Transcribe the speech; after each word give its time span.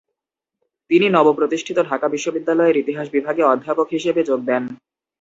তিনি 0.91 1.05
নবপ্রতিষ্ঠিত 1.09 1.77
ঢাকা 1.89 2.07
বিশ্ববিদ্যালয়ের 2.09 2.79
ইতিহাস 2.83 3.07
বিভাগে 3.11 3.43
অধ্যাপক 3.43 3.87
হিসেবে 3.91 4.21
যোগ 4.23 4.39
দেন। 4.45 4.63